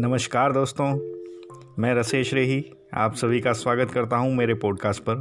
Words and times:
नमस्कार 0.00 0.52
दोस्तों, 0.52 0.86
मैं 1.78 1.94
रसेश 1.94 2.32
रेही, 2.34 2.64
आप 2.94 3.14
सभी 3.14 3.40
का 3.40 3.52
स्वागत 3.52 3.90
करता 3.90 4.16
हूँ 4.16 4.32
मेरे 4.34 4.54
पॉडकास्ट 4.54 5.02
पर। 5.08 5.16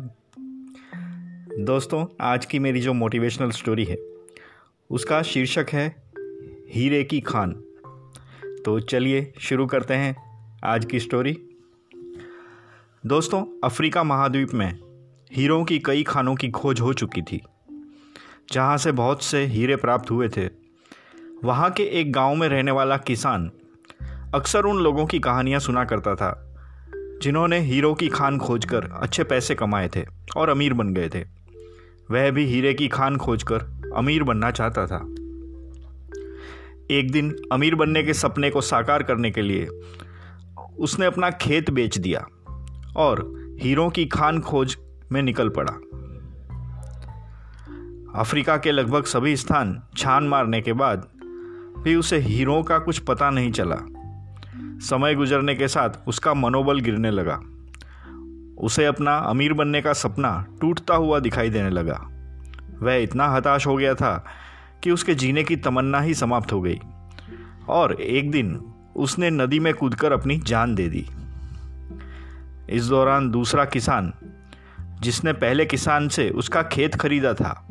दोस्तों, 1.60 2.06
आज 2.22 2.46
की 2.46 2.60
मेरी 2.60 2.82
जो 2.82 2.94
मोटिवेशनल 2.94 3.52
स्टोरी 3.52 3.84
है, 3.84 3.98
उसका 4.90 5.22
शीर्षक 5.22 5.66
है, 5.70 5.88
हीरे 6.70 7.04
की 7.04 7.20
खान। 7.22 7.52
तो 8.66 8.80
चलिए 8.80 9.34
शुरू 9.40 9.66
करते 9.68 9.94
हैं 9.94 10.16
आज 10.64 10.86
की 10.86 11.00
स्टोरी 11.00 11.38
दोस्तों, 13.06 13.44
अफ्रीका 13.64 14.04
महाद्वीप 14.04 14.54
में 14.54 14.80
हीरों 15.32 15.64
की 15.66 15.80
कई 15.80 16.04
खानों 16.04 16.36
की 16.36 16.50
खोज 16.52 16.82
हो 16.82 16.94
चुकी 16.94 17.22
थी, 17.22 17.42
जहाँ 18.54 18.78
से 18.78 18.92
बहुत 18.92 19.24
से 19.24 19.46
हीरे 19.46 19.76
प्राप्त 19.76 20.12
हुए 20.12 20.30
थे। 20.30 20.50
वहाँ 21.44 21.72
के 21.72 21.84
एक 21.84 22.14
गाँव 22.14 22.36
में 22.36 22.50
रहने 22.50 22.72
वाला 22.72 22.98
किसान 22.98 23.52
अक्सर 24.36 24.64
उन 24.64 24.78
लोगों 24.78 25.06
की 25.06 25.20
कहानियाँ 25.20 25.60
सुना 25.60 25.86
करता 25.86 26.16
था, 26.16 26.56
जिन्होंने 27.22 27.60
हीरो 27.60 27.94
की 27.94 28.10
खान 28.10 28.38
खोजकर 28.38 28.90
अच्छे 28.94 29.24
पैसे 29.24 29.56
कमाए 29.56 29.90
थे 29.96 30.06
और 30.38 30.50
अमीर 30.50 30.74
बन 30.74 30.94
गए 30.94 31.10
थे। 31.10 31.24
वह 32.12 32.32
भी 32.32 32.46
हीरे 32.46 32.74
की 32.74 32.88
खान 32.88 33.18
खोजकर 33.18 33.92
अमीर 33.96 34.24
बनना 34.24 34.52
चाहता 34.52 34.88
था। 34.88 34.98
एक 36.92 37.12
दिन 37.12 37.36
अमीर 37.52 37.76
बनने 37.76 38.04
के 38.04 38.14
सपने 38.14 38.50
को 38.50 38.62
साकार 38.62 39.04
करने 39.04 39.32
के 39.32 39.42
लिए 39.42 39.68
उसने 40.80 41.06
अपना 41.06 41.30
खेत 41.30 41.70
बेच 41.70 41.98
दिया 41.98 42.28
और 42.96 43.36
हीरो 43.62 43.90
की 43.90 44.06
खान 44.06 44.42
खोज 44.42 44.78
में 45.12 45.22
निकल 45.22 45.50
पड़ा। 45.50 45.74
अफ्रीका 48.20 48.58
के 48.58 48.72
लगभग 48.72 49.04
सभी 49.04 49.38
स्थान 49.38 49.84
छान 49.98 50.24
मारने 50.24 50.62
के 50.62 50.74
बाद 50.74 51.08
भी 51.84 51.96
उसे 51.96 52.18
हीरो 52.18 52.64
का 52.64 52.80
कुछ 52.80 53.00
पता 53.00 53.30
नहीं 53.30 53.52
चला। 53.52 53.78
समय 54.82 55.16
गुजरने 55.16 55.56
के 55.56 55.68
साथ 55.68 55.90
उसका 56.08 56.34
मनोबल 56.34 56.80
गिरने 56.80 57.12
लगा। 57.12 57.40
उसे 58.58 58.86
अपना 58.86 59.18
अमीर 59.18 59.54
बनने 59.54 59.82
का 59.82 59.94
सपना 59.94 60.46
टूटता 60.62 60.96
हुआ 60.96 61.20
दिखाई 61.20 61.50
देने 61.50 61.70
लगा। 61.70 62.08
वह 62.80 62.94
इतना 62.94 63.28
हताश 63.28 63.68
हो 63.68 63.76
गया 63.76 63.94
था 63.94 64.26
कि 64.84 64.92
उसके 64.92 65.16
जीने 65.16 65.44
की 65.44 65.56
तमन्ना 65.56 66.00
ही 66.00 66.14
समाप्त 66.14 66.52
हो 66.52 66.62
गई 66.62 66.80
और 67.70 68.02
एक 68.02 68.32
दिन 68.32 68.74
उसने 68.96 69.30
नदी 69.30 69.60
में 69.60 69.74
कूदकर 69.74 70.12
अपनी 70.12 70.38
जान 70.38 70.76
दे 70.76 70.88
दी। 70.90 71.06
इस 72.70 72.88
दौरान 72.88 73.30
दूसरा 73.32 73.66
किसान, 73.66 74.14
जिसने 75.02 75.34
पहले 75.34 75.66
किसान 75.66 76.08
से 76.08 76.30
उसका 76.30 76.62
खेत 76.64 76.96
खरीदा 76.96 77.34
था, 77.34 77.68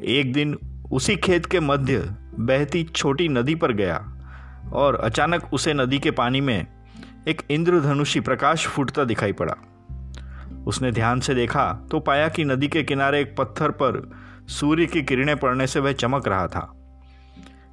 एक 0.00 0.32
दिन 0.32 0.58
उसी 0.92 1.16
खेत 1.16 1.46
के 1.46 1.60
मध्य 1.60 1.98
बहती 2.38 2.84
छोटी 2.84 3.28
नदी 3.28 3.54
पर 3.54 3.72
गया। 3.72 4.19
और 4.72 4.94
अचानक 4.94 5.54
उसे 5.54 5.74
नदी 5.74 5.98
के 5.98 6.10
पानी 6.10 6.40
में 6.40 6.66
एक 7.28 7.42
इंद्रधनुषी 7.50 8.20
प्रकाश 8.20 8.66
फूटता 8.66 9.04
दिखाई 9.04 9.32
पड़ा। 9.32 9.54
उसने 10.66 10.92
ध्यान 10.92 11.20
से 11.20 11.34
देखा 11.34 11.72
तो 11.90 12.00
पाया 12.00 12.28
कि 12.28 12.44
नदी 12.44 12.68
के 12.68 12.82
किनारे 12.82 13.20
एक 13.20 13.34
पत्थर 13.36 13.70
पर 13.70 14.10
सूर्य 14.48 14.86
की 14.86 15.02
किरणें 15.02 15.36
पड़ने 15.36 15.66
से 15.66 15.80
वह 15.80 15.92
चमक 15.92 16.28
रहा 16.28 16.46
था। 16.46 16.72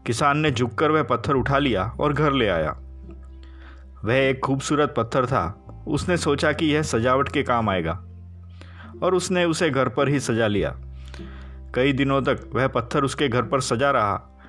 किसान 0.06 0.38
ने 0.38 0.52
झुककर 0.52 0.92
वह 0.92 1.04
पत्थर 1.04 1.34
उठा 1.34 1.58
लिया 1.58 1.84
और 2.00 2.14
घर 2.14 2.34
ले 2.34 2.48
आया। 2.48 2.72
वह 4.06 4.16
एक 4.16 4.40
खूबसूरत 4.40 4.94
पत्थर 4.98 5.26
था। 5.26 5.64
उसने 5.88 6.18
सोचा 6.18 6.52
कि 6.52 6.66
यह 6.66 6.82
सजावट 6.82 7.32
के 7.32 7.44
काम 7.44 7.70
आएगा 7.70 7.94
और 9.04 9.16
उसने 9.16 9.46
उसे 9.46 9.70
घर 9.70 9.90
पर 9.90 10.10
ही 10.10 10.20
सजा 10.20 10.48
लिया। 10.48 10.76
कई 11.76 11.94
दिनों 11.94 12.22
तक 12.22 12.50
वह 12.54 12.68
पत्थर 12.68 13.04
उसके 13.04 13.28
घर 13.28 13.42
पर 13.42 13.62
सजा 13.62 13.92
रहा। 13.92 14.40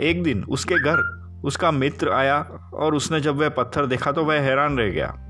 एक 0.00 0.22
दिन 0.22 0.44
उसके 0.44 0.74
घर 0.74 1.25
उसका 1.46 1.70
मित्र 1.70 2.12
आया 2.12 2.38
और 2.74 2.94
उसने 2.94 3.20
जब 3.20 3.36
वह 3.36 3.48
पत्थर 3.48 3.86
देखा 3.86 4.12
तो 4.12 4.24
वह 4.24 4.40
हैरान 4.40 4.78
रह 4.78 4.90
गया। 4.90 5.22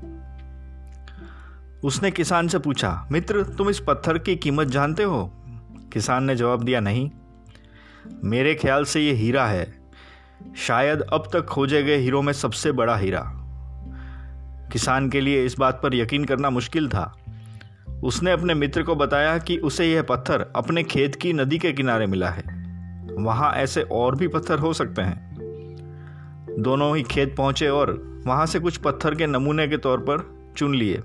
उसने 1.83 2.11
किसान 2.11 2.47
से 2.47 2.59
पूछा, 2.59 3.07
मित्र, 3.11 3.43
तुम 3.43 3.69
इस 3.69 3.79
पत्थर 3.79 4.17
की 4.17 4.35
कीमत 4.35 4.67
जानते 4.67 5.03
हो? 5.03 5.31
किसान 5.93 6.23
ने 6.23 6.35
जवाब 6.35 6.63
दिया, 6.63 6.79
नहीं। 6.79 7.11
मेरे 8.23 8.55
ख्याल 8.55 8.83
से 8.83 9.01
ये 9.01 9.13
हीरा 9.13 9.45
है। 9.45 9.73
शायद 10.57 11.01
अब 11.01 11.29
तक 11.33 11.45
खोजे 11.45 11.83
गए 11.83 11.97
हीरो 11.97 12.21
में 12.21 12.33
सबसे 12.33 12.71
बड़ा 12.71 12.95
हीरा। 12.95 13.33
किसान 14.71 15.09
के 15.09 15.21
लिए 15.21 15.45
इस 15.45 15.55
बात 15.59 15.79
पर 15.83 15.95
यकीन 15.95 16.25
करना 16.25 16.49
मुश्किल 16.49 16.89
था। 16.89 17.17
उसने 18.03 18.31
अपने 18.31 18.53
मित्र 18.53 18.83
को 18.83 18.95
बताया 18.95 19.37
कि 19.37 19.57
उसे 19.57 19.91
यह 19.91 20.01
पत्थर 20.01 20.51
अपने 20.55 20.83
खेत 20.83 21.15
की 21.15 21.33
नदी 21.33 21.57
के 21.57 21.71
किनारे 21.71 22.07
मिला 22.07 22.29
है। 22.29 22.43
वहाँ 23.19 23.53
ऐसे 23.53 23.81
और 23.81 24.15
भी 24.15 24.27
पत्थर 24.27 24.59
हो 24.59 24.73
सकते 24.73 25.01
हैं। 25.01 25.26
दोनों 26.59 26.97
ही 26.97 27.03
खेत 27.03 27.35
पहुँचे 27.35 27.67
और 27.67 28.21
वहाँ 28.27 28.45
से 28.45 28.59
कुछ 28.59 28.77
पत्थर 28.77 29.15
के 29.15 29.27
नमूने 29.27 29.67
के 29.67 29.77
तौर 29.77 29.99
पर 29.99 30.53
चुन 30.57 30.75
लिए। 30.75 31.01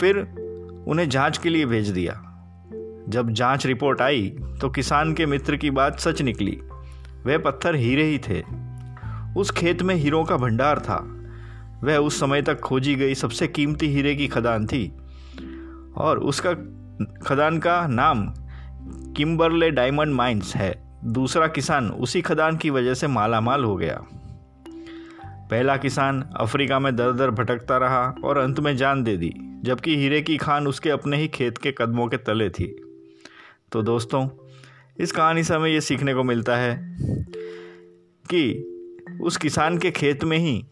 फिर 0.00 0.18
उन्हें 0.88 1.08
जाँच 1.08 1.38
के 1.38 1.48
लिए 1.48 1.66
भेज 1.66 1.88
दिया। 1.88 2.22
जब 3.08 3.30
जाँच 3.30 3.66
रिपोर्ट 3.66 4.02
आई 4.02 4.36
तो 4.60 4.68
किसान 4.68 5.14
के 5.14 5.26
मित्र 5.26 5.56
की 5.56 5.70
बात 5.70 5.98
सच 5.98 6.22
निकली। 6.22 6.60
वह 7.26 7.38
पत्थर 7.38 7.74
हीरे 7.74 8.04
ही 8.04 8.18
थे। 8.18 8.42
उस 9.36 9.50
खेत 9.50 9.82
में 9.82 9.94
हीरों 9.94 10.24
का 10.24 10.36
भंडार 10.36 10.78
था। 10.78 11.12
वह 11.84 11.96
उस 11.96 12.20
समय 12.20 12.42
तक 12.42 12.60
खोजी 12.60 12.94
गई 12.94 13.14
सबसे 13.14 13.48
कीमती 13.48 13.86
हीरे 13.86 14.14
की 14.14 14.28
खदान 14.28 14.66
थी। 14.66 14.92
और 15.96 16.18
उसका 16.18 16.52
खदान 17.26 17.58
का 17.58 17.86
नाम 17.86 18.34
किम्बरले 19.12 19.70
डायमंड 19.70 20.14
माइंस 20.14 20.56
है। 20.56 21.00
दूसरा 21.04 21.46
किसान 21.46 21.90
उसी 21.90 22.20
खदान 22.20 22.56
की 22.56 22.70
वजह 22.70 22.94
से 22.94 23.06
माला 23.06 23.40
माल 23.40 23.64
हो 23.64 23.76
गया। 23.76 24.04
पहला 25.50 25.76
किसान 25.76 26.22
अफ्रीका 26.36 26.78
में 26.78 26.96
दर 26.96 27.12
दर 27.12 27.30
भटकता 27.30 27.76
रहा 27.76 28.14
और 28.24 28.38
अंत 28.38 28.60
में 28.60 28.76
जान 28.76 29.02
दे 29.02 29.16
दी, 29.16 29.34
जबकि 29.62 29.96
हीरे 29.96 30.22
की 30.22 30.36
खान 30.36 30.66
उसके 30.66 30.90
अपने 30.90 31.16
ही 31.16 31.28
खेत 31.28 31.58
के 31.58 31.72
कदमों 31.72 32.06
के 32.08 32.16
तले 32.16 32.50
थी। 32.50 32.66
तो 33.72 33.82
दोस्तों, 33.82 34.28
इस 34.98 35.12
कहानी 35.12 35.44
से 35.44 35.54
हमें 35.54 35.70
ये 35.70 35.80
सीखने 35.80 36.14
को 36.14 36.22
मिलता 36.22 36.56
है 36.56 36.96
कि 38.30 38.72
उस 39.22 39.36
किसान 39.36 39.78
के 39.78 39.90
खेत 39.90 40.24
में 40.24 40.38
ही 40.38 40.64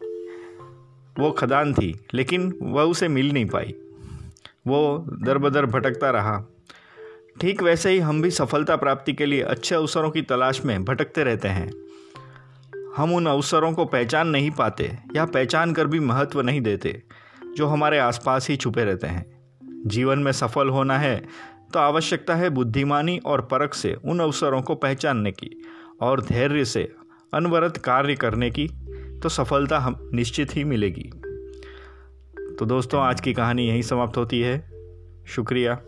वो 1.19 1.31
खदान 1.31 1.73
थी, 1.73 2.05
लेकिन 2.13 2.53
वह 2.61 2.83
उसे 2.83 3.07
मिल 3.07 3.31
नहीं 3.31 3.45
पाई। 3.45 3.73
वो 4.67 5.05
दर 5.23 5.37
बदर 5.37 5.65
भटकता 5.65 6.09
रहा। 6.09 6.45
ठीक 7.41 7.63
वैसे 7.63 7.89
ही 7.89 7.99
हम 7.99 8.21
भी 8.21 8.31
सफलता 8.31 8.75
प्राप्ति 8.75 9.13
के 9.13 9.25
लिए 9.25 9.41
अच्छे 9.41 9.75
अवसरों 9.75 10.09
की 10.09 10.21
तलाश 10.21 10.65
में 10.65 10.85
भटकते 10.85 11.23
रहते 11.23 11.47
हैं। 11.47 11.71
हम 12.97 13.13
उन 13.13 13.25
अवसरों 13.25 13.71
को 13.73 13.85
पहचान 13.85 14.27
नहीं 14.27 14.51
पाते 14.51 14.91
या 15.15 15.25
पहचान 15.25 15.73
कर 15.73 15.87
भी 15.87 15.99
महत्व 15.99 16.41
नहीं 16.41 16.61
देते, 16.61 17.01
जो 17.57 17.67
हमारे 17.67 17.99
आसपास 17.99 18.49
ही 18.49 18.55
छुपे 18.55 18.83
रहते 18.83 19.07
हैं। 19.07 19.25
जीवन 19.87 20.19
में 20.19 20.31
सफल 20.31 20.69
होना 20.69 20.97
है 20.97 21.17
तो 21.73 21.79
आवश्यकता 21.79 22.35
है 22.35 22.49
बुद्धिमानी 22.49 23.17
और 23.25 23.41
परख 23.41 23.73
से 23.73 23.93
उन 24.05 24.19
अवसरों 24.19 24.61
को 24.61 24.75
पहचानने 24.75 25.31
की 25.31 25.49
और 26.01 26.21
धैर्य 26.21 26.65
से 26.65 26.91
अनवरत 27.33 27.77
कार्य 27.77 28.15
करने 28.15 28.49
की 28.49 28.67
तो 29.23 29.29
सफलता 29.29 29.79
हम 29.79 30.09
निश्चित 30.13 30.55
ही 30.55 30.63
मिलेगी। 30.63 31.09
तो 32.59 32.65
दोस्तों, 32.65 33.01
आज 33.01 33.21
की 33.21 33.33
कहानी 33.33 33.67
यहीं 33.67 33.81
समाप्त 33.81 34.17
होती 34.17 34.39
है। 34.41 34.59
शुक्रिया। 35.27 35.79